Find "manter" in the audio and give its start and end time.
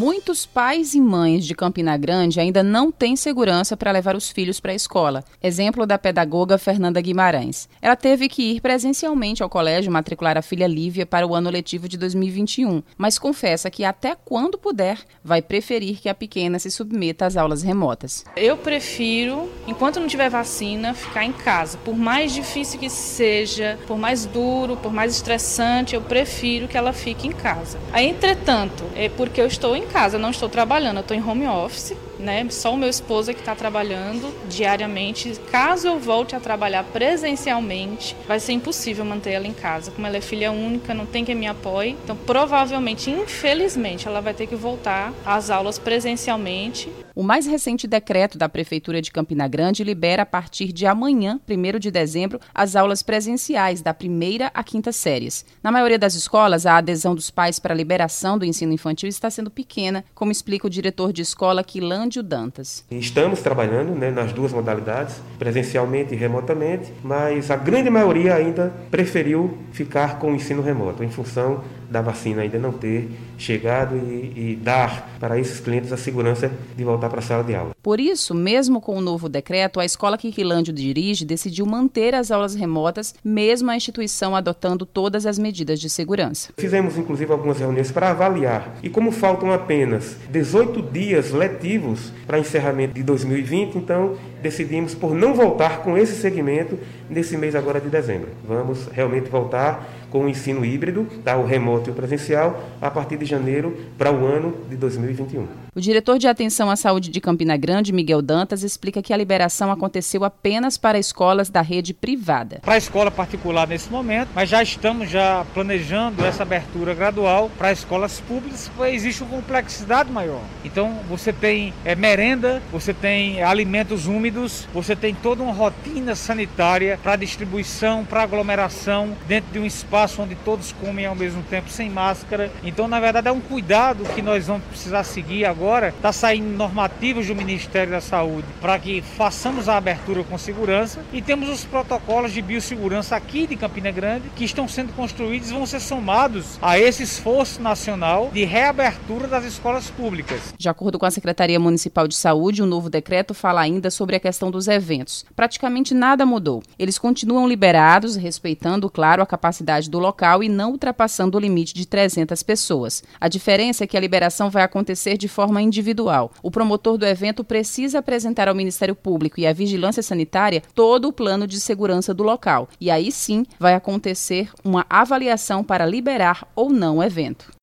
39.04-39.32, 81.64-82.14